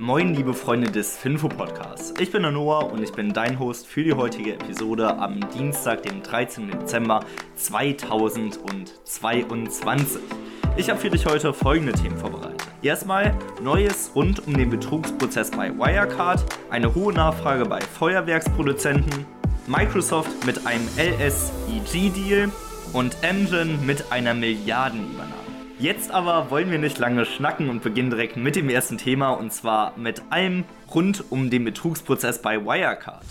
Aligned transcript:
Moin, 0.00 0.32
liebe 0.32 0.54
Freunde 0.54 0.92
des 0.92 1.16
Finfo 1.16 1.48
Podcasts. 1.48 2.14
Ich 2.20 2.30
bin 2.30 2.42
der 2.42 2.52
Noah 2.52 2.92
und 2.92 3.02
ich 3.02 3.10
bin 3.10 3.32
dein 3.32 3.58
Host 3.58 3.88
für 3.88 4.04
die 4.04 4.12
heutige 4.12 4.54
Episode 4.54 5.18
am 5.18 5.40
Dienstag, 5.50 6.04
dem 6.04 6.22
13. 6.22 6.70
Dezember 6.70 7.24
2022. 7.56 10.22
Ich 10.76 10.88
habe 10.88 11.00
für 11.00 11.10
dich 11.10 11.26
heute 11.26 11.52
folgende 11.52 11.94
Themen 11.94 12.16
vorbereitet. 12.16 12.62
Erstmal 12.80 13.36
Neues 13.60 14.12
rund 14.14 14.46
um 14.46 14.56
den 14.56 14.70
Betrugsprozess 14.70 15.50
bei 15.50 15.76
Wirecard, 15.76 16.44
eine 16.70 16.94
hohe 16.94 17.12
Nachfrage 17.12 17.64
bei 17.64 17.80
Feuerwerksproduzenten, 17.80 19.26
Microsoft 19.66 20.46
mit 20.46 20.64
einem 20.64 20.86
LSEG-Deal 20.96 22.52
und 22.92 23.16
Amgen 23.24 23.84
mit 23.84 24.12
einer 24.12 24.34
Milliardenübernahme. 24.34 25.47
Jetzt 25.80 26.10
aber 26.10 26.50
wollen 26.50 26.72
wir 26.72 26.78
nicht 26.80 26.98
lange 26.98 27.24
schnacken 27.24 27.70
und 27.70 27.84
beginnen 27.84 28.10
direkt 28.10 28.36
mit 28.36 28.56
dem 28.56 28.68
ersten 28.68 28.98
Thema 28.98 29.30
und 29.30 29.52
zwar 29.52 29.96
mit 29.96 30.22
allem 30.30 30.64
rund 30.92 31.30
um 31.30 31.50
den 31.50 31.64
Betrugsprozess 31.64 32.42
bei 32.42 32.64
Wirecard. 32.64 33.24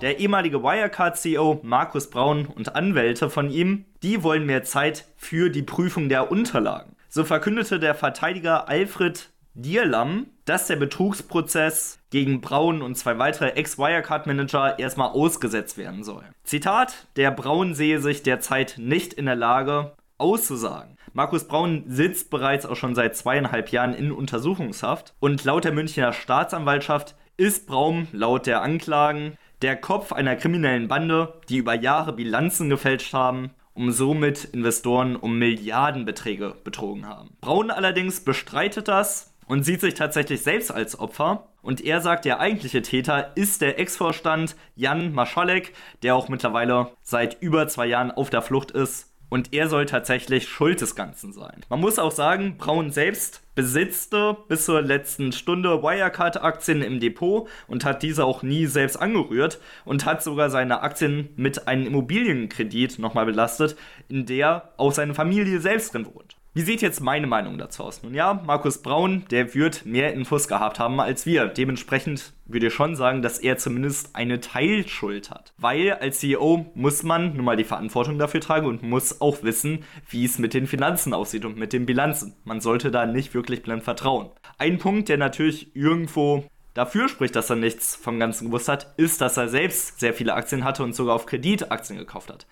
Der 0.00 0.18
ehemalige 0.18 0.62
Wirecard-CEO 0.62 1.60
Markus 1.62 2.08
Braun 2.08 2.46
und 2.46 2.74
Anwälte 2.74 3.28
von 3.28 3.50
ihm, 3.50 3.84
die 4.02 4.22
wollen 4.22 4.46
mehr 4.46 4.64
Zeit 4.64 5.04
für 5.18 5.50
die 5.50 5.62
Prüfung 5.62 6.08
der 6.08 6.30
Unterlagen. 6.30 6.96
So 7.10 7.22
verkündete 7.24 7.78
der 7.78 7.94
Verteidiger 7.94 8.66
Alfred 8.70 9.28
Dierlam, 9.52 10.28
dass 10.46 10.68
der 10.68 10.76
Betrugsprozess 10.76 11.98
gegen 12.08 12.40
Braun 12.40 12.80
und 12.80 12.96
zwei 12.96 13.18
weitere 13.18 13.50
Ex-Wirecard-Manager 13.50 14.78
erstmal 14.78 15.10
ausgesetzt 15.10 15.76
werden 15.76 16.02
soll. 16.02 16.24
Zitat: 16.44 17.06
Der 17.16 17.30
Braun 17.30 17.74
sehe 17.74 18.00
sich 18.00 18.22
derzeit 18.22 18.76
nicht 18.78 19.12
in 19.12 19.26
der 19.26 19.36
Lage, 19.36 19.92
auszusagen. 20.18 20.96
Markus 21.12 21.46
Braun 21.46 21.84
sitzt 21.86 22.30
bereits 22.30 22.66
auch 22.66 22.76
schon 22.76 22.94
seit 22.94 23.16
zweieinhalb 23.16 23.70
Jahren 23.70 23.94
in 23.94 24.12
Untersuchungshaft 24.12 25.14
und 25.20 25.44
laut 25.44 25.64
der 25.64 25.72
Münchner 25.72 26.12
Staatsanwaltschaft 26.12 27.14
ist 27.36 27.66
Braun 27.66 28.08
laut 28.12 28.46
der 28.46 28.62
Anklagen 28.62 29.36
der 29.62 29.76
Kopf 29.76 30.12
einer 30.12 30.36
kriminellen 30.36 30.88
Bande, 30.88 31.40
die 31.48 31.56
über 31.56 31.74
Jahre 31.74 32.12
Bilanzen 32.12 32.68
gefälscht 32.68 33.14
haben, 33.14 33.50
um 33.72 33.90
somit 33.90 34.44
Investoren 34.44 35.16
um 35.16 35.38
Milliardenbeträge 35.38 36.54
betrogen 36.62 37.08
haben. 37.08 37.30
Braun 37.40 37.70
allerdings 37.70 38.20
bestreitet 38.20 38.88
das 38.88 39.34
und 39.46 39.64
sieht 39.64 39.80
sich 39.80 39.94
tatsächlich 39.94 40.42
selbst 40.42 40.70
als 40.70 40.98
Opfer. 40.98 41.48
Und 41.62 41.80
er 41.80 42.00
sagt, 42.00 42.24
der 42.24 42.40
eigentliche 42.40 42.82
Täter 42.82 43.32
ist 43.36 43.62
der 43.62 43.78
Ex-Vorstand 43.78 44.54
Jan 44.76 45.14
Maschalek, 45.14 45.72
der 46.02 46.14
auch 46.14 46.28
mittlerweile 46.28 46.90
seit 47.02 47.40
über 47.40 47.66
zwei 47.68 47.86
Jahren 47.86 48.10
auf 48.10 48.28
der 48.28 48.42
Flucht 48.42 48.70
ist 48.70 49.13
und 49.34 49.52
er 49.52 49.68
soll 49.68 49.84
tatsächlich 49.84 50.48
Schuld 50.48 50.80
des 50.80 50.94
Ganzen 50.94 51.32
sein. 51.32 51.62
Man 51.68 51.80
muss 51.80 51.98
auch 51.98 52.12
sagen, 52.12 52.56
Braun 52.56 52.92
selbst 52.92 53.42
besitzte 53.56 54.36
bis 54.46 54.64
zur 54.64 54.80
letzten 54.80 55.32
Stunde 55.32 55.82
Wirecard-Aktien 55.82 56.82
im 56.82 57.00
Depot 57.00 57.48
und 57.66 57.84
hat 57.84 58.04
diese 58.04 58.26
auch 58.26 58.44
nie 58.44 58.66
selbst 58.66 58.94
angerührt 58.94 59.58
und 59.84 60.06
hat 60.06 60.22
sogar 60.22 60.50
seine 60.50 60.82
Aktien 60.82 61.30
mit 61.34 61.66
einem 61.66 61.84
Immobilienkredit 61.84 63.00
nochmal 63.00 63.26
belastet, 63.26 63.74
in 64.08 64.24
der 64.24 64.72
auch 64.76 64.92
seine 64.92 65.14
Familie 65.14 65.58
selbst 65.58 65.94
drin 65.94 66.06
wohnt. 66.06 66.33
Wie 66.56 66.62
sieht 66.62 66.82
jetzt 66.82 67.00
meine 67.00 67.26
Meinung 67.26 67.58
dazu 67.58 67.82
aus? 67.82 68.04
Nun 68.04 68.14
ja, 68.14 68.40
Markus 68.46 68.80
Braun, 68.80 69.24
der 69.32 69.56
wird 69.56 69.84
mehr 69.86 70.12
Infos 70.12 70.46
gehabt 70.46 70.78
haben 70.78 71.00
als 71.00 71.26
wir. 71.26 71.46
Dementsprechend 71.48 72.32
würde 72.46 72.68
ich 72.68 72.72
schon 72.72 72.94
sagen, 72.94 73.22
dass 73.22 73.40
er 73.40 73.58
zumindest 73.58 74.14
eine 74.14 74.38
Teilschuld 74.38 75.32
hat. 75.32 75.52
Weil 75.58 75.94
als 75.94 76.20
CEO 76.20 76.70
muss 76.76 77.02
man 77.02 77.34
nun 77.34 77.44
mal 77.44 77.56
die 77.56 77.64
Verantwortung 77.64 78.20
dafür 78.20 78.40
tragen 78.40 78.68
und 78.68 78.84
muss 78.84 79.20
auch 79.20 79.42
wissen, 79.42 79.82
wie 80.08 80.24
es 80.24 80.38
mit 80.38 80.54
den 80.54 80.68
Finanzen 80.68 81.12
aussieht 81.12 81.44
und 81.44 81.56
mit 81.56 81.72
den 81.72 81.86
Bilanzen. 81.86 82.36
Man 82.44 82.60
sollte 82.60 82.92
da 82.92 83.04
nicht 83.04 83.34
wirklich 83.34 83.64
blind 83.64 83.82
vertrauen. 83.82 84.30
Ein 84.56 84.78
Punkt, 84.78 85.08
der 85.08 85.18
natürlich 85.18 85.74
irgendwo 85.74 86.44
dafür 86.72 87.08
spricht, 87.08 87.34
dass 87.34 87.50
er 87.50 87.56
nichts 87.56 87.96
vom 87.96 88.20
Ganzen 88.20 88.46
gewusst 88.46 88.68
hat, 88.68 88.94
ist, 88.96 89.20
dass 89.20 89.36
er 89.36 89.48
selbst 89.48 89.98
sehr 89.98 90.14
viele 90.14 90.34
Aktien 90.34 90.62
hatte 90.62 90.84
und 90.84 90.94
sogar 90.94 91.16
auf 91.16 91.26
Kredit 91.26 91.72
Aktien 91.72 91.98
gekauft 91.98 92.30
hat. 92.30 92.46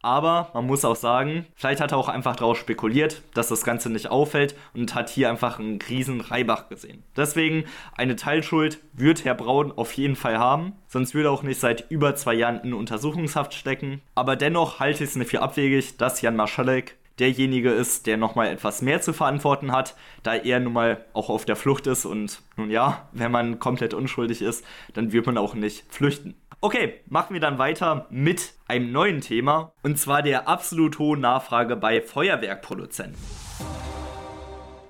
Aber 0.00 0.50
man 0.54 0.66
muss 0.66 0.84
auch 0.84 0.96
sagen, 0.96 1.46
vielleicht 1.56 1.80
hat 1.80 1.92
er 1.92 1.98
auch 1.98 2.08
einfach 2.08 2.36
darauf 2.36 2.58
spekuliert, 2.58 3.22
dass 3.34 3.48
das 3.48 3.64
Ganze 3.64 3.90
nicht 3.90 4.10
auffällt 4.10 4.54
und 4.74 4.94
hat 4.94 5.08
hier 5.10 5.28
einfach 5.28 5.58
einen 5.58 5.80
riesen 5.88 6.20
Reibach 6.20 6.68
gesehen. 6.68 7.02
Deswegen 7.16 7.64
eine 7.96 8.14
Teilschuld 8.14 8.78
wird 8.92 9.24
Herr 9.24 9.34
Braun 9.34 9.72
auf 9.72 9.92
jeden 9.94 10.16
Fall 10.16 10.38
haben, 10.38 10.74
sonst 10.86 11.14
würde 11.14 11.28
er 11.28 11.32
auch 11.32 11.42
nicht 11.42 11.58
seit 11.58 11.90
über 11.90 12.14
zwei 12.14 12.34
Jahren 12.34 12.60
in 12.60 12.74
Untersuchungshaft 12.74 13.54
stecken. 13.54 14.00
Aber 14.14 14.36
dennoch 14.36 14.78
halte 14.78 15.02
ich 15.02 15.10
es 15.10 15.16
nicht 15.16 15.30
für 15.30 15.42
abwegig, 15.42 15.96
dass 15.96 16.20
Jan 16.20 16.36
Marschalek 16.36 16.96
derjenige 17.18 17.70
ist, 17.70 18.06
der 18.06 18.16
nochmal 18.16 18.48
etwas 18.48 18.82
mehr 18.82 19.00
zu 19.00 19.12
verantworten 19.12 19.72
hat, 19.72 19.96
da 20.22 20.34
er 20.34 20.60
nun 20.60 20.72
mal 20.72 21.04
auch 21.12 21.30
auf 21.30 21.44
der 21.44 21.56
Flucht 21.56 21.86
ist 21.86 22.04
und 22.04 22.42
nun 22.56 22.70
ja, 22.70 23.08
wenn 23.12 23.32
man 23.32 23.58
komplett 23.58 23.94
unschuldig 23.94 24.42
ist, 24.42 24.64
dann 24.94 25.12
wird 25.12 25.26
man 25.26 25.38
auch 25.38 25.54
nicht 25.54 25.84
flüchten. 25.92 26.34
Okay, 26.60 26.94
machen 27.06 27.34
wir 27.34 27.40
dann 27.40 27.58
weiter 27.58 28.08
mit 28.10 28.54
einem 28.66 28.90
neuen 28.90 29.20
Thema 29.20 29.72
und 29.84 29.96
zwar 29.96 30.22
der 30.22 30.48
absolut 30.48 30.98
hohen 30.98 31.20
Nachfrage 31.20 31.76
bei 31.76 32.02
Feuerwerkproduzenten. 32.02 33.22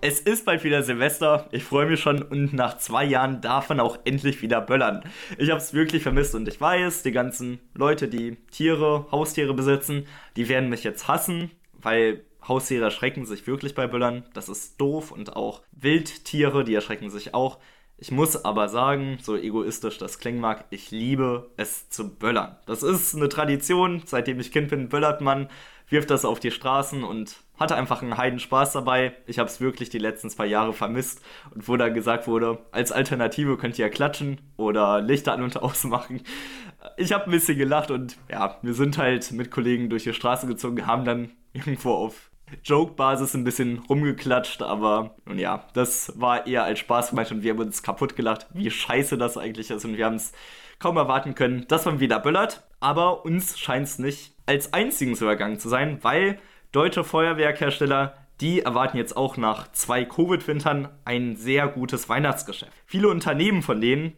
Es 0.00 0.18
ist 0.18 0.46
bald 0.46 0.64
wieder 0.64 0.82
Silvester, 0.82 1.46
ich 1.52 1.64
freue 1.64 1.84
mich 1.84 2.00
schon 2.00 2.22
und 2.22 2.54
nach 2.54 2.78
zwei 2.78 3.04
Jahren 3.04 3.42
darf 3.42 3.68
man 3.68 3.80
auch 3.80 3.98
endlich 4.06 4.40
wieder 4.40 4.62
böllern. 4.62 5.02
Ich 5.36 5.50
habe 5.50 5.60
es 5.60 5.74
wirklich 5.74 6.02
vermisst 6.02 6.34
und 6.34 6.48
ich 6.48 6.58
weiß, 6.58 7.02
die 7.02 7.12
ganzen 7.12 7.58
Leute, 7.74 8.08
die 8.08 8.36
Tiere, 8.50 9.06
Haustiere 9.12 9.52
besitzen, 9.52 10.06
die 10.36 10.48
werden 10.48 10.70
mich 10.70 10.84
jetzt 10.84 11.06
hassen, 11.06 11.50
weil 11.74 12.24
Haustiere 12.48 12.84
erschrecken 12.84 13.26
sich 13.26 13.46
wirklich 13.46 13.74
bei 13.74 13.86
Böllern. 13.86 14.24
Das 14.32 14.48
ist 14.48 14.80
doof 14.80 15.12
und 15.12 15.36
auch 15.36 15.60
Wildtiere, 15.72 16.64
die 16.64 16.74
erschrecken 16.74 17.10
sich 17.10 17.34
auch. 17.34 17.58
Ich 18.00 18.12
muss 18.12 18.44
aber 18.44 18.68
sagen, 18.68 19.18
so 19.20 19.36
egoistisch 19.36 19.98
das 19.98 20.20
klingen 20.20 20.40
mag, 20.40 20.66
ich 20.70 20.92
liebe 20.92 21.50
es 21.56 21.90
zu 21.90 22.16
böllern. 22.16 22.56
Das 22.64 22.84
ist 22.84 23.16
eine 23.16 23.28
Tradition, 23.28 24.02
seitdem 24.06 24.38
ich 24.38 24.52
Kind 24.52 24.68
bin, 24.68 24.88
böllert 24.88 25.20
man, 25.20 25.48
wirft 25.88 26.10
das 26.10 26.24
auf 26.24 26.38
die 26.38 26.52
Straßen 26.52 27.02
und 27.02 27.38
hatte 27.58 27.74
einfach 27.74 28.00
einen 28.00 28.16
heiden 28.16 28.38
Spaß 28.38 28.72
dabei. 28.72 29.16
Ich 29.26 29.40
habe 29.40 29.48
es 29.48 29.60
wirklich 29.60 29.90
die 29.90 29.98
letzten 29.98 30.30
zwei 30.30 30.46
Jahre 30.46 30.74
vermisst 30.74 31.22
und 31.52 31.66
wo 31.66 31.76
dann 31.76 31.92
gesagt 31.92 32.28
wurde, 32.28 32.58
als 32.70 32.92
Alternative 32.92 33.56
könnt 33.56 33.76
ihr 33.80 33.90
klatschen 33.90 34.40
oder 34.56 35.00
Lichter 35.00 35.32
an 35.32 35.42
und 35.42 35.56
ausmachen. 35.60 36.22
Ich 36.96 37.12
habe 37.12 37.24
ein 37.24 37.32
bisschen 37.32 37.58
gelacht 37.58 37.90
und 37.90 38.16
ja, 38.30 38.58
wir 38.62 38.74
sind 38.74 38.96
halt 38.96 39.32
mit 39.32 39.50
Kollegen 39.50 39.90
durch 39.90 40.04
die 40.04 40.14
Straße 40.14 40.46
gezogen, 40.46 40.86
haben 40.86 41.04
dann 41.04 41.30
irgendwo 41.52 41.94
auf 41.94 42.30
Joke-Basis 42.64 43.34
ein 43.34 43.44
bisschen 43.44 43.78
rumgeklatscht, 43.88 44.62
aber 44.62 45.16
nun 45.24 45.38
ja, 45.38 45.66
das 45.74 46.12
war 46.18 46.46
eher 46.46 46.64
als 46.64 46.78
Spaß 46.80 47.10
gemeint 47.10 47.30
und 47.30 47.42
wir 47.42 47.52
haben 47.52 47.60
uns 47.60 47.82
kaputt 47.82 48.16
gelacht, 48.16 48.46
wie 48.52 48.70
scheiße 48.70 49.18
das 49.18 49.36
eigentlich 49.36 49.70
ist 49.70 49.84
und 49.84 49.96
wir 49.96 50.06
haben 50.06 50.16
es 50.16 50.32
kaum 50.78 50.96
erwarten 50.96 51.34
können, 51.34 51.66
dass 51.68 51.84
man 51.84 52.00
wieder 52.00 52.20
böllert. 52.20 52.64
Aber 52.80 53.24
uns 53.24 53.58
scheint 53.58 53.86
es 53.86 53.98
nicht 53.98 54.34
als 54.46 54.72
einzigen 54.72 55.14
zu 55.14 55.26
ergangen 55.26 55.58
zu 55.58 55.68
sein, 55.68 55.98
weil 56.02 56.38
deutsche 56.72 57.04
Feuerwerkhersteller 57.04 58.14
die 58.40 58.60
erwarten 58.60 58.96
jetzt 58.96 59.16
auch 59.16 59.36
nach 59.36 59.72
zwei 59.72 60.04
Covid-Wintern 60.04 60.88
ein 61.04 61.36
sehr 61.36 61.66
gutes 61.66 62.08
Weihnachtsgeschäft. 62.08 62.72
Viele 62.86 63.08
Unternehmen 63.08 63.62
von 63.62 63.80
denen 63.80 64.12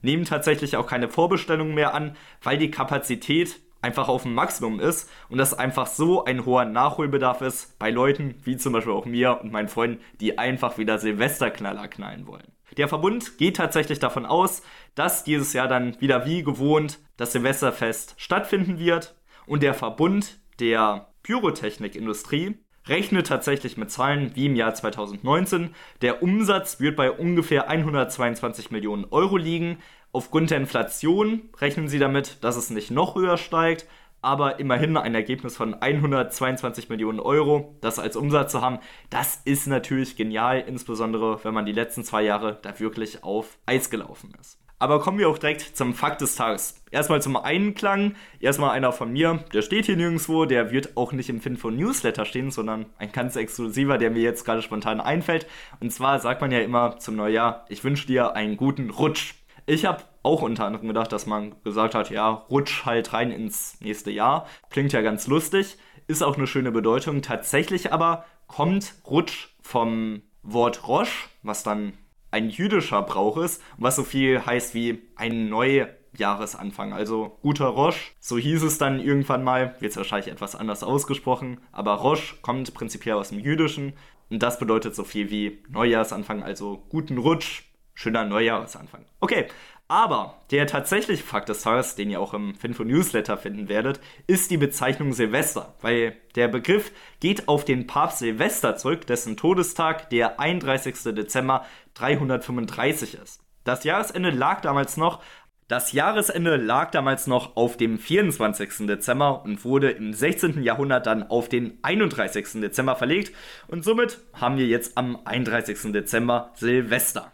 nehmen 0.00 0.24
tatsächlich 0.24 0.76
auch 0.76 0.86
keine 0.86 1.08
Vorbestellungen 1.08 1.74
mehr 1.74 1.94
an, 1.94 2.16
weil 2.42 2.58
die 2.58 2.70
Kapazität 2.70 3.60
einfach 3.82 4.08
auf 4.08 4.22
dem 4.22 4.34
Maximum 4.34 4.80
ist 4.80 5.10
und 5.28 5.38
dass 5.38 5.52
einfach 5.52 5.86
so 5.86 6.24
ein 6.24 6.46
hoher 6.46 6.64
Nachholbedarf 6.64 7.42
ist 7.42 7.78
bei 7.78 7.90
Leuten 7.90 8.36
wie 8.44 8.56
zum 8.56 8.72
Beispiel 8.72 8.92
auch 8.92 9.04
mir 9.04 9.40
und 9.42 9.52
meinen 9.52 9.68
Freunden, 9.68 10.00
die 10.20 10.38
einfach 10.38 10.78
wieder 10.78 10.98
Silvesterknaller 10.98 11.88
knallen 11.88 12.26
wollen. 12.26 12.52
Der 12.76 12.88
Verbund 12.88 13.36
geht 13.36 13.56
tatsächlich 13.56 13.98
davon 13.98 14.24
aus, 14.24 14.62
dass 14.94 15.24
dieses 15.24 15.52
Jahr 15.52 15.68
dann 15.68 16.00
wieder 16.00 16.24
wie 16.24 16.42
gewohnt 16.42 17.00
das 17.16 17.32
Silvesterfest 17.32 18.14
stattfinden 18.16 18.78
wird 18.78 19.14
und 19.46 19.62
der 19.62 19.74
Verbund 19.74 20.38
der 20.58 21.08
Pyrotechnikindustrie 21.22 22.56
rechnet 22.88 23.26
tatsächlich 23.26 23.76
mit 23.76 23.90
Zahlen 23.90 24.32
wie 24.34 24.46
im 24.46 24.56
Jahr 24.56 24.74
2019. 24.74 25.74
Der 26.00 26.22
Umsatz 26.22 26.80
wird 26.80 26.96
bei 26.96 27.10
ungefähr 27.10 27.68
122 27.68 28.70
Millionen 28.70 29.04
Euro 29.04 29.36
liegen, 29.36 29.78
Aufgrund 30.14 30.50
der 30.50 30.58
Inflation 30.58 31.48
rechnen 31.58 31.88
sie 31.88 31.98
damit, 31.98 32.44
dass 32.44 32.56
es 32.56 32.68
nicht 32.68 32.90
noch 32.90 33.14
höher 33.14 33.38
steigt, 33.38 33.86
aber 34.20 34.60
immerhin 34.60 34.98
ein 34.98 35.14
Ergebnis 35.14 35.56
von 35.56 35.72
122 35.72 36.90
Millionen 36.90 37.18
Euro, 37.18 37.78
das 37.80 37.98
als 37.98 38.14
Umsatz 38.14 38.52
zu 38.52 38.60
haben, 38.60 38.78
das 39.08 39.40
ist 39.46 39.66
natürlich 39.66 40.14
genial, 40.14 40.60
insbesondere 40.66 41.42
wenn 41.44 41.54
man 41.54 41.64
die 41.64 41.72
letzten 41.72 42.04
zwei 42.04 42.22
Jahre 42.24 42.58
da 42.60 42.78
wirklich 42.78 43.24
auf 43.24 43.56
Eis 43.64 43.88
gelaufen 43.88 44.34
ist. 44.38 44.58
Aber 44.82 44.98
kommen 44.98 45.18
wir 45.20 45.28
auch 45.28 45.38
direkt 45.38 45.76
zum 45.76 45.94
Fakt 45.94 46.20
des 46.22 46.34
Tages. 46.34 46.82
Erstmal 46.90 47.22
zum 47.22 47.36
Einklang. 47.36 48.16
Erstmal 48.40 48.70
einer 48.70 48.90
von 48.90 49.12
mir, 49.12 49.44
der 49.54 49.62
steht 49.62 49.86
hier 49.86 49.96
nirgendwo, 49.96 50.44
der 50.44 50.72
wird 50.72 50.96
auch 50.96 51.12
nicht 51.12 51.30
im 51.30 51.40
Finfo 51.40 51.70
Newsletter 51.70 52.24
stehen, 52.24 52.50
sondern 52.50 52.86
ein 52.98 53.12
ganz 53.12 53.36
exklusiver, 53.36 53.96
der 53.96 54.10
mir 54.10 54.22
jetzt 54.22 54.44
gerade 54.44 54.60
spontan 54.60 55.00
einfällt. 55.00 55.46
Und 55.78 55.92
zwar 55.92 56.18
sagt 56.18 56.40
man 56.40 56.50
ja 56.50 56.58
immer 56.58 56.98
zum 56.98 57.14
Neujahr, 57.14 57.64
ich 57.68 57.84
wünsche 57.84 58.08
dir 58.08 58.34
einen 58.34 58.56
guten 58.56 58.90
Rutsch. 58.90 59.34
Ich 59.66 59.84
habe 59.84 60.02
auch 60.22 60.42
unter 60.42 60.64
anderem 60.64 60.88
gedacht, 60.88 61.12
dass 61.12 61.26
man 61.26 61.54
gesagt 61.62 61.94
hat, 61.94 62.10
ja, 62.10 62.30
rutsch 62.30 62.84
halt 62.84 63.12
rein 63.12 63.30
ins 63.30 63.80
nächste 63.80 64.10
Jahr. 64.10 64.46
Klingt 64.70 64.92
ja 64.92 65.02
ganz 65.02 65.26
lustig, 65.26 65.76
ist 66.06 66.22
auch 66.22 66.36
eine 66.36 66.46
schöne 66.46 66.72
Bedeutung. 66.72 67.22
Tatsächlich 67.22 67.92
aber 67.92 68.24
kommt 68.46 68.94
Rutsch 69.06 69.48
vom 69.60 70.22
Wort 70.42 70.86
Roche, 70.88 71.28
was 71.42 71.62
dann 71.62 71.92
ein 72.32 72.50
jüdischer 72.50 73.02
Brauch 73.02 73.36
ist, 73.36 73.62
was 73.76 73.96
so 73.96 74.02
viel 74.02 74.44
heißt 74.44 74.74
wie 74.74 75.02
ein 75.16 75.48
Neujahresanfang, 75.48 76.92
also 76.92 77.38
guter 77.42 77.66
Rosh. 77.66 78.14
So 78.18 78.38
hieß 78.38 78.62
es 78.62 78.78
dann 78.78 78.98
irgendwann 78.98 79.44
mal, 79.44 79.76
wird 79.80 79.96
wahrscheinlich 79.96 80.32
etwas 80.32 80.56
anders 80.56 80.82
ausgesprochen, 80.82 81.60
aber 81.70 81.94
Rosh 81.94 82.38
kommt 82.42 82.72
prinzipiell 82.74 83.16
aus 83.16 83.28
dem 83.28 83.38
Jüdischen 83.38 83.92
und 84.30 84.42
das 84.42 84.58
bedeutet 84.58 84.96
so 84.96 85.04
viel 85.04 85.30
wie 85.30 85.62
Neujahrsanfang, 85.68 86.42
also 86.42 86.82
guten 86.88 87.18
Rutsch, 87.18 87.64
schöner 87.94 88.24
Neujahresanfang. 88.24 89.04
Okay, 89.20 89.46
aber 89.88 90.38
der 90.50 90.66
tatsächliche 90.66 91.22
Fakt 91.22 91.50
des 91.50 91.62
Tages, 91.62 91.96
den 91.96 92.08
ihr 92.08 92.20
auch 92.20 92.32
im 92.32 92.54
Finfo 92.54 92.82
Newsletter 92.82 93.36
finden 93.36 93.68
werdet, 93.68 94.00
ist 94.26 94.50
die 94.50 94.56
Bezeichnung 94.56 95.12
Silvester, 95.12 95.74
weil 95.82 96.16
der 96.34 96.48
Begriff 96.48 96.92
geht 97.20 97.46
auf 97.46 97.64
den 97.64 97.86
Papst 97.86 98.20
Silvester 98.20 98.76
zurück, 98.76 99.06
dessen 99.06 99.36
Todestag 99.36 100.08
der 100.08 100.40
31. 100.40 101.14
Dezember 101.14 101.66
335 101.94 103.14
ist. 103.14 103.42
Das 103.64 103.84
Jahresende 103.84 104.30
lag 104.30 104.62
damals 104.62 104.96
noch 104.96 105.20
das 105.68 105.92
Jahresende 105.92 106.56
lag 106.56 106.90
damals 106.90 107.26
noch 107.26 107.56
auf 107.56 107.78
dem 107.78 107.98
24. 107.98 108.86
Dezember 108.86 109.42
und 109.42 109.64
wurde 109.64 109.90
im 109.90 110.12
16. 110.12 110.62
Jahrhundert 110.62 111.06
dann 111.06 111.22
auf 111.22 111.48
den 111.48 111.78
31. 111.80 112.60
Dezember 112.60 112.94
verlegt 112.94 113.34
und 113.68 113.82
somit 113.82 114.18
haben 114.34 114.58
wir 114.58 114.66
jetzt 114.66 114.98
am 114.98 115.18
31. 115.24 115.92
Dezember 115.92 116.50
Silvester. 116.56 117.32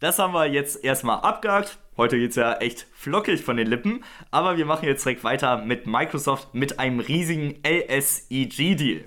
Das 0.00 0.20
haben 0.20 0.32
wir 0.32 0.46
jetzt 0.46 0.84
erstmal 0.84 1.22
abgehakt. 1.22 1.78
Heute 1.96 2.18
geht 2.18 2.30
es 2.30 2.36
ja 2.36 2.54
echt 2.58 2.86
flockig 2.92 3.42
von 3.42 3.56
den 3.56 3.66
Lippen, 3.66 4.04
aber 4.30 4.56
wir 4.56 4.64
machen 4.64 4.86
jetzt 4.86 5.04
direkt 5.04 5.24
weiter 5.24 5.64
mit 5.64 5.88
Microsoft 5.88 6.54
mit 6.54 6.78
einem 6.78 7.00
riesigen 7.00 7.60
LSEG-Deal. 7.66 9.04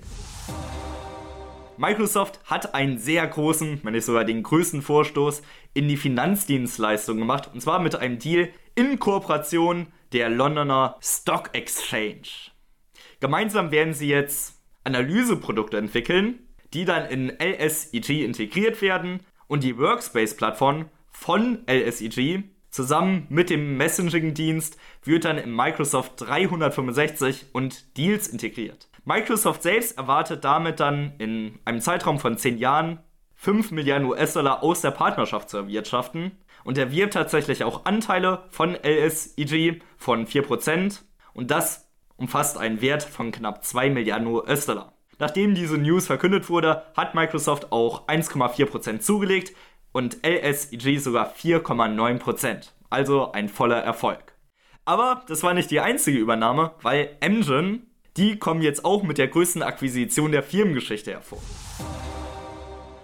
Microsoft 1.78 2.40
hat 2.44 2.74
einen 2.74 2.98
sehr 2.98 3.26
großen, 3.26 3.80
wenn 3.82 3.94
nicht 3.94 4.04
sogar 4.04 4.24
den 4.24 4.42
größten 4.42 4.82
Vorstoß 4.82 5.40
in 5.72 5.88
die 5.88 5.96
Finanzdienstleistung 5.96 7.16
gemacht, 7.16 7.48
und 7.54 7.62
zwar 7.62 7.78
mit 7.78 7.96
einem 7.96 8.18
Deal 8.18 8.50
in 8.74 8.98
Kooperation 8.98 9.86
der 10.12 10.28
Londoner 10.28 10.96
Stock 11.00 11.54
Exchange. 11.54 12.50
Gemeinsam 13.20 13.70
werden 13.70 13.94
sie 13.94 14.08
jetzt 14.08 14.60
Analyseprodukte 14.84 15.78
entwickeln, 15.78 16.40
die 16.74 16.84
dann 16.84 17.06
in 17.06 17.32
LSEG 17.40 18.22
integriert 18.22 18.82
werden 18.82 19.20
und 19.52 19.62
die 19.62 19.76
Workspace-Plattform 19.76 20.86
von 21.10 21.58
LSEG 21.68 22.44
zusammen 22.70 23.26
mit 23.28 23.50
dem 23.50 23.76
Messaging-Dienst 23.76 24.78
wird 25.04 25.26
dann 25.26 25.36
in 25.36 25.54
Microsoft 25.54 26.22
365 26.22 27.48
und 27.52 27.98
Deals 27.98 28.28
integriert. 28.28 28.88
Microsoft 29.04 29.62
selbst 29.62 29.98
erwartet 29.98 30.42
damit 30.46 30.80
dann 30.80 31.12
in 31.18 31.58
einem 31.66 31.82
Zeitraum 31.82 32.18
von 32.18 32.38
10 32.38 32.56
Jahren 32.56 33.00
5 33.34 33.72
Milliarden 33.72 34.08
US-Dollar 34.08 34.62
aus 34.62 34.80
der 34.80 34.92
Partnerschaft 34.92 35.50
zu 35.50 35.58
erwirtschaften 35.58 36.32
und 36.64 36.78
erwirbt 36.78 37.12
tatsächlich 37.12 37.62
auch 37.62 37.84
Anteile 37.84 38.44
von 38.48 38.74
LSEG 38.74 39.82
von 39.98 40.26
4% 40.26 41.02
und 41.34 41.50
das 41.50 41.90
umfasst 42.16 42.56
einen 42.56 42.80
Wert 42.80 43.02
von 43.02 43.32
knapp 43.32 43.66
2 43.66 43.90
Milliarden 43.90 44.28
US-Dollar. 44.28 44.94
Nachdem 45.22 45.54
diese 45.54 45.78
News 45.78 46.08
verkündet 46.08 46.50
wurde, 46.50 46.82
hat 46.96 47.14
Microsoft 47.14 47.70
auch 47.70 48.08
1,4% 48.08 48.98
zugelegt 48.98 49.52
und 49.92 50.18
LSEG 50.26 50.98
sogar 50.98 51.32
4,9%. 51.32 52.70
Also 52.90 53.30
ein 53.30 53.48
voller 53.48 53.78
Erfolg. 53.78 54.34
Aber 54.84 55.22
das 55.28 55.44
war 55.44 55.54
nicht 55.54 55.70
die 55.70 55.78
einzige 55.78 56.18
Übernahme, 56.18 56.72
weil 56.82 57.16
Amgen, 57.22 57.86
die 58.16 58.36
kommen 58.36 58.62
jetzt 58.62 58.84
auch 58.84 59.04
mit 59.04 59.16
der 59.16 59.28
größten 59.28 59.62
Akquisition 59.62 60.32
der 60.32 60.42
Firmengeschichte 60.42 61.12
hervor. 61.12 61.38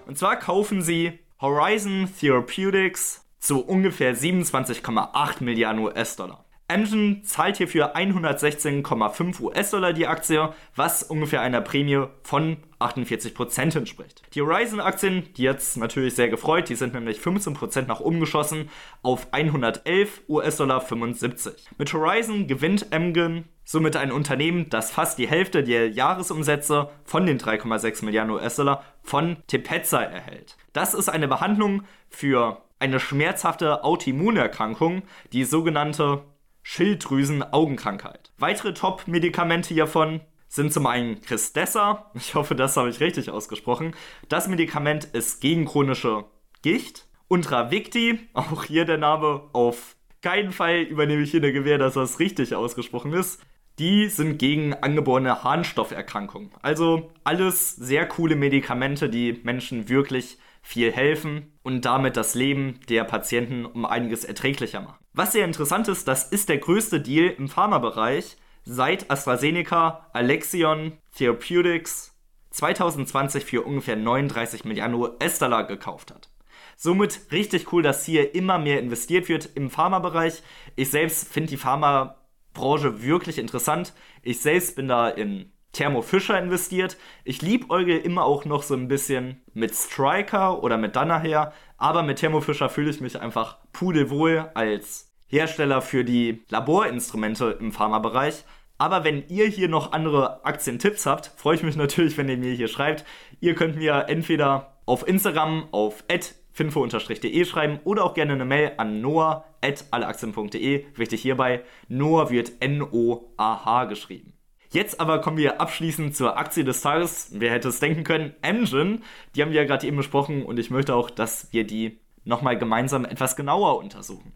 Und 0.08 0.18
zwar 0.18 0.34
kaufen 0.40 0.82
sie 0.82 1.20
Horizon 1.40 2.08
Therapeutics 2.18 3.24
zu 3.38 3.64
ungefähr 3.64 4.16
27,8 4.16 5.44
Milliarden 5.44 5.84
US-Dollar. 5.84 6.47
Amgen 6.70 7.24
zahlt 7.24 7.56
hierfür 7.56 7.96
116,5 7.96 9.40
US-Dollar 9.40 9.94
die 9.94 10.06
Aktie, 10.06 10.52
was 10.76 11.02
ungefähr 11.02 11.40
einer 11.40 11.62
Prämie 11.62 12.04
von 12.22 12.58
48% 12.78 13.78
entspricht. 13.78 14.22
Die 14.34 14.42
Horizon-Aktien, 14.42 15.32
die 15.38 15.44
jetzt 15.44 15.78
natürlich 15.78 16.14
sehr 16.14 16.28
gefreut, 16.28 16.68
die 16.68 16.74
sind 16.74 16.92
nämlich 16.92 17.20
15% 17.20 17.86
nach 17.86 18.00
oben 18.00 18.20
geschossen 18.20 18.68
auf 19.02 19.32
111 19.32 20.24
US-Dollar 20.28 20.82
75. 20.82 21.54
Mit 21.78 21.90
Horizon 21.94 22.46
gewinnt 22.46 22.92
Amgen 22.92 23.48
somit 23.64 23.96
ein 23.96 24.12
Unternehmen, 24.12 24.68
das 24.68 24.90
fast 24.90 25.18
die 25.18 25.28
Hälfte 25.28 25.62
der 25.64 25.88
Jahresumsätze 25.88 26.90
von 27.04 27.24
den 27.24 27.38
3,6 27.38 28.04
Milliarden 28.04 28.34
US-Dollar 28.34 28.84
von 29.02 29.38
Tepezza 29.46 30.02
erhält. 30.02 30.58
Das 30.74 30.92
ist 30.92 31.08
eine 31.08 31.28
Behandlung 31.28 31.84
für 32.10 32.62
eine 32.78 33.00
schmerzhafte 33.00 33.84
Autoimmunerkrankung, 33.84 35.02
die 35.32 35.44
sogenannte 35.44 36.22
Schilddrüsen-Augenkrankheit. 36.68 38.30
Weitere 38.36 38.74
Top-Medikamente 38.74 39.72
hiervon 39.72 40.20
sind 40.48 40.70
zum 40.70 40.86
einen 40.86 41.22
Cristessa, 41.22 42.10
ich 42.14 42.34
hoffe, 42.34 42.54
das 42.54 42.76
habe 42.76 42.90
ich 42.90 43.00
richtig 43.00 43.30
ausgesprochen. 43.30 43.94
Das 44.28 44.48
Medikament 44.48 45.04
ist 45.06 45.40
gegen 45.40 45.64
chronische 45.64 46.26
Gicht. 46.60 47.06
Und 47.26 47.50
Ravicti, 47.50 48.20
auch 48.34 48.64
hier 48.64 48.84
der 48.84 48.98
Name, 48.98 49.44
auf 49.54 49.96
keinen 50.20 50.52
Fall 50.52 50.82
übernehme 50.82 51.22
ich 51.22 51.30
hier 51.30 51.40
eine 51.40 51.54
Gewähr, 51.54 51.78
dass 51.78 51.94
das 51.94 52.18
richtig 52.18 52.54
ausgesprochen 52.54 53.14
ist. 53.14 53.40
Die 53.78 54.08
sind 54.08 54.36
gegen 54.38 54.74
angeborene 54.74 55.42
Harnstofferkrankungen. 55.42 56.50
Also 56.60 57.10
alles 57.24 57.76
sehr 57.76 58.06
coole 58.06 58.36
Medikamente, 58.36 59.08
die 59.08 59.40
Menschen 59.42 59.88
wirklich 59.88 60.36
viel 60.68 60.92
helfen 60.92 61.58
und 61.62 61.86
damit 61.86 62.18
das 62.18 62.34
Leben 62.34 62.78
der 62.90 63.04
Patienten 63.04 63.64
um 63.64 63.86
einiges 63.86 64.24
erträglicher 64.24 64.82
machen. 64.82 65.02
Was 65.14 65.32
sehr 65.32 65.46
interessant 65.46 65.88
ist, 65.88 66.06
das 66.06 66.24
ist 66.24 66.50
der 66.50 66.58
größte 66.58 67.00
Deal 67.00 67.28
im 67.38 67.48
Pharmabereich 67.48 68.36
seit 68.64 69.10
AstraZeneca 69.10 70.10
Alexion 70.12 70.98
Therapeutics 71.16 72.14
2020 72.50 73.46
für 73.46 73.62
ungefähr 73.62 73.96
39 73.96 74.66
Milliarden 74.66 74.94
US-Dollar 74.96 75.64
gekauft 75.64 76.10
hat. 76.12 76.28
Somit 76.76 77.32
richtig 77.32 77.72
cool, 77.72 77.82
dass 77.82 78.04
hier 78.04 78.34
immer 78.34 78.58
mehr 78.58 78.78
investiert 78.78 79.30
wird 79.30 79.48
im 79.54 79.70
Pharmabereich. 79.70 80.42
Ich 80.76 80.90
selbst 80.90 81.32
finde 81.32 81.48
die 81.48 81.56
Pharmabranche 81.56 83.02
wirklich 83.02 83.38
interessant. 83.38 83.94
Ich 84.20 84.42
selbst 84.42 84.76
bin 84.76 84.86
da 84.86 85.08
in 85.08 85.50
Thermo 85.72 86.02
Fischer 86.02 86.38
investiert. 86.38 86.96
Ich 87.24 87.42
liebäuge 87.42 87.96
immer 87.96 88.24
auch 88.24 88.44
noch 88.44 88.62
so 88.62 88.74
ein 88.74 88.88
bisschen 88.88 89.42
mit 89.54 89.74
Striker 89.74 90.62
oder 90.62 90.76
mit 90.76 90.96
Danaher, 90.96 91.52
aber 91.76 92.02
mit 92.02 92.18
Thermo 92.18 92.40
Fischer 92.40 92.68
fühle 92.68 92.90
ich 92.90 93.00
mich 93.00 93.20
einfach 93.20 93.58
pudelwohl 93.72 94.50
als 94.54 95.12
Hersteller 95.28 95.82
für 95.82 96.04
die 96.04 96.44
Laborinstrumente 96.48 97.56
im 97.60 97.72
Pharmabereich. 97.72 98.44
Aber 98.78 99.04
wenn 99.04 99.26
ihr 99.28 99.46
hier 99.46 99.68
noch 99.68 99.92
andere 99.92 100.44
Aktientipps 100.44 101.04
habt, 101.04 101.32
freue 101.36 101.56
ich 101.56 101.62
mich 101.62 101.76
natürlich, 101.76 102.16
wenn 102.16 102.28
ihr 102.28 102.38
mir 102.38 102.54
hier 102.54 102.68
schreibt. 102.68 103.04
Ihr 103.40 103.54
könnt 103.54 103.76
mir 103.76 104.06
entweder 104.08 104.78
auf 104.86 105.06
Instagram 105.06 105.68
auf 105.72 106.04
finfo-de 106.52 107.44
schreiben 107.44 107.80
oder 107.84 108.04
auch 108.04 108.14
gerne 108.14 108.32
eine 108.32 108.44
Mail 108.44 108.72
an 108.78 109.00
noah.alleaktien.de. 109.00 110.86
Wichtig 110.96 111.22
hierbei, 111.22 111.62
Noah 111.88 112.30
wird 112.30 112.52
N-O-A-H 112.60 113.84
geschrieben. 113.84 114.37
Jetzt 114.70 115.00
aber 115.00 115.22
kommen 115.22 115.38
wir 115.38 115.62
abschließend 115.62 116.14
zur 116.14 116.36
Aktie 116.36 116.62
des 116.62 116.82
Tages. 116.82 117.30
Wer 117.32 117.52
hätte 117.52 117.68
es 117.68 117.80
denken 117.80 118.04
können? 118.04 118.34
Engine. 118.42 119.00
Die 119.34 119.40
haben 119.40 119.50
wir 119.50 119.62
ja 119.62 119.66
gerade 119.66 119.86
eben 119.86 119.96
besprochen 119.96 120.44
und 120.44 120.58
ich 120.58 120.70
möchte 120.70 120.94
auch, 120.94 121.08
dass 121.08 121.50
wir 121.52 121.66
die 121.66 122.00
nochmal 122.24 122.58
gemeinsam 122.58 123.06
etwas 123.06 123.34
genauer 123.34 123.78
untersuchen. 123.78 124.32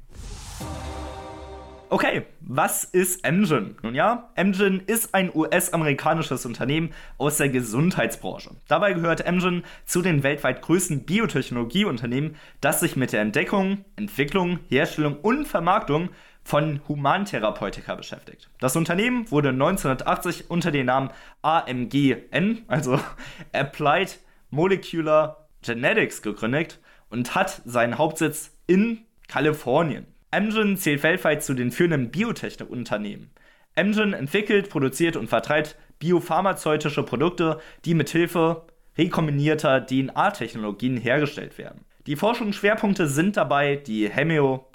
Okay, 1.90 2.22
was 2.40 2.84
ist 2.84 3.22
Amgen? 3.26 3.76
Nun 3.82 3.94
ja, 3.94 4.30
Amgen 4.34 4.80
ist 4.86 5.12
ein 5.12 5.30
US-amerikanisches 5.34 6.46
Unternehmen 6.46 6.94
aus 7.18 7.36
der 7.36 7.50
Gesundheitsbranche. 7.50 8.52
Dabei 8.66 8.94
gehört 8.94 9.26
Amgen 9.26 9.62
zu 9.84 10.00
den 10.00 10.22
weltweit 10.22 10.62
größten 10.62 11.04
Biotechnologieunternehmen, 11.04 12.36
das 12.62 12.80
sich 12.80 12.96
mit 12.96 13.12
der 13.12 13.20
Entdeckung, 13.20 13.84
Entwicklung, 13.96 14.60
Herstellung 14.70 15.18
und 15.20 15.46
Vermarktung 15.46 16.08
von 16.44 16.80
Humantherapeutika 16.88 17.94
beschäftigt. 17.94 18.48
Das 18.60 18.76
Unternehmen 18.76 19.30
wurde 19.30 19.50
1980 19.50 20.50
unter 20.50 20.70
dem 20.70 20.86
Namen 20.86 21.10
AMGN, 21.42 22.64
also 22.66 22.98
Applied 23.52 24.18
Molecular 24.50 25.48
Genetics, 25.62 26.22
gegründet 26.22 26.80
und 27.10 27.34
hat 27.34 27.62
seinen 27.64 27.98
Hauptsitz 27.98 28.50
in 28.66 29.02
Kalifornien. 29.28 30.06
Amgen 30.30 30.76
zählt 30.76 31.02
weltweit 31.02 31.44
zu 31.44 31.54
den 31.54 31.70
führenden 31.70 32.10
Biotechnikunternehmen. 32.10 33.30
Amgen 33.76 34.12
entwickelt, 34.12 34.68
produziert 34.70 35.16
und 35.16 35.28
vertreibt 35.28 35.76
biopharmazeutische 35.98 37.02
Produkte, 37.02 37.60
die 37.84 37.94
mithilfe 37.94 38.66
rekombinierter 38.98 39.86
DNA-Technologien 39.86 40.96
hergestellt 40.96 41.58
werden. 41.58 41.84
Die 42.06 42.16
Forschungsschwerpunkte 42.16 43.06
sind 43.06 43.36
dabei 43.36 43.76
die 43.76 44.08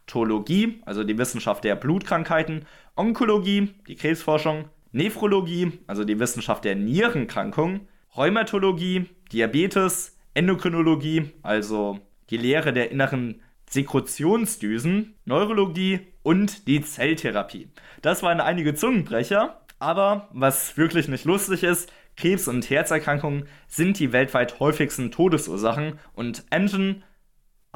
Hämatologie, 0.08 0.82
also 0.86 1.04
die 1.04 1.18
Wissenschaft 1.18 1.64
der 1.64 1.76
Blutkrankheiten, 1.76 2.66
Onkologie, 2.96 3.74
die 3.88 3.96
Krebsforschung, 3.96 4.66
Nephrologie, 4.92 5.74
also 5.86 6.04
die 6.04 6.20
Wissenschaft 6.20 6.64
der 6.64 6.76
Nierenkrankungen, 6.76 7.88
Rheumatologie, 8.16 9.06
Diabetes, 9.32 10.18
Endokrinologie, 10.34 11.32
also 11.44 12.00
die 12.30 12.38
Lehre 12.38 12.74
der 12.74 12.92
inneren 12.92 13.42
Sekretionsdüsen, 13.70 15.16
Neurologie 15.26 16.00
und 16.24 16.68
die 16.68 16.82
Zelltherapie. 16.82 17.68
Das 18.02 18.24
waren 18.24 18.40
einige 18.40 18.74
Zungenbrecher, 18.74 19.62
aber 19.78 20.30
was 20.32 20.78
wirklich 20.78 21.10
nicht 21.10 21.26
lustig 21.26 21.64
ist, 21.64 21.92
Krebs 22.16 22.48
und 22.48 22.68
Herzerkrankungen 22.70 23.48
sind 23.68 24.00
die 24.00 24.12
weltweit 24.12 24.60
häufigsten 24.60 25.12
Todesursachen 25.12 26.00
und 26.16 26.46
Engine 26.50 27.04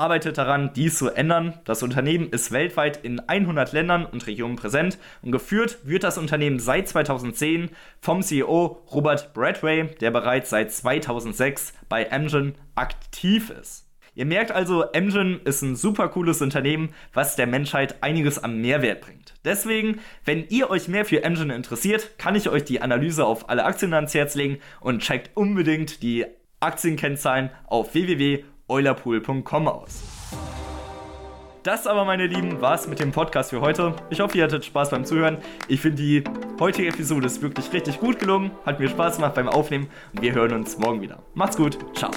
arbeitet 0.01 0.39
daran, 0.39 0.71
dies 0.75 0.97
zu 0.97 1.09
ändern. 1.09 1.53
Das 1.63 1.83
Unternehmen 1.83 2.29
ist 2.29 2.51
weltweit 2.51 2.97
in 3.03 3.19
100 3.19 3.71
Ländern 3.71 4.05
und 4.05 4.25
Regionen 4.25 4.55
präsent 4.55 4.97
und 5.21 5.31
geführt 5.31 5.77
wird 5.83 6.03
das 6.03 6.17
Unternehmen 6.17 6.57
seit 6.57 6.89
2010 6.89 7.69
vom 7.99 8.23
CEO 8.23 8.81
Robert 8.91 9.33
Bradway, 9.33 9.85
der 10.01 10.09
bereits 10.09 10.49
seit 10.49 10.71
2006 10.71 11.73
bei 11.87 12.05
Engine 12.05 12.53
aktiv 12.73 13.51
ist. 13.51 13.87
Ihr 14.15 14.25
merkt 14.25 14.51
also, 14.51 14.83
Engine 14.91 15.39
ist 15.45 15.61
ein 15.61 15.75
super 15.75 16.09
cooles 16.09 16.41
Unternehmen, 16.41 16.89
was 17.13 17.35
der 17.35 17.47
Menschheit 17.47 18.03
einiges 18.03 18.43
am 18.43 18.59
Mehrwert 18.59 19.01
bringt. 19.01 19.35
Deswegen, 19.45 19.99
wenn 20.25 20.47
ihr 20.49 20.69
euch 20.69 20.87
mehr 20.87 21.05
für 21.05 21.23
Engine 21.23 21.55
interessiert, 21.55 22.17
kann 22.17 22.35
ich 22.35 22.49
euch 22.49 22.65
die 22.65 22.81
Analyse 22.81 23.23
auf 23.23 23.49
alle 23.49 23.63
Aktien 23.63 23.93
ans 23.93 24.13
Herz 24.13 24.35
legen 24.35 24.57
und 24.81 25.03
checkt 25.03 25.29
unbedingt 25.37 26.01
die 26.03 26.25
Aktienkennzahlen 26.59 27.51
auf 27.67 27.93
www.eulerpool.com 28.71 29.67
aus. 29.67 30.01
Das 31.63 31.85
aber, 31.85 32.05
meine 32.05 32.25
Lieben, 32.25 32.59
war 32.59 32.73
es 32.73 32.87
mit 32.87 32.99
dem 32.99 33.11
Podcast 33.11 33.51
für 33.51 33.61
heute. 33.61 33.93
Ich 34.09 34.19
hoffe, 34.19 34.35
ihr 34.37 34.45
hattet 34.45 34.65
Spaß 34.65 34.89
beim 34.89 35.05
Zuhören. 35.05 35.37
Ich 35.67 35.79
finde, 35.79 36.01
die 36.01 36.23
heutige 36.59 36.87
Episode 36.87 37.27
ist 37.27 37.43
wirklich 37.43 37.71
richtig 37.71 37.99
gut 37.99 38.17
gelungen. 38.17 38.49
Hat 38.65 38.79
mir 38.79 38.89
Spaß 38.89 39.17
gemacht 39.17 39.35
beim 39.35 39.47
Aufnehmen 39.47 39.87
und 40.13 40.23
wir 40.23 40.33
hören 40.33 40.53
uns 40.53 40.79
morgen 40.79 41.01
wieder. 41.01 41.19
Macht's 41.35 41.57
gut. 41.57 41.77
Ciao. 41.95 42.09